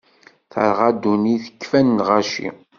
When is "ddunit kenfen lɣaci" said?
0.95-2.49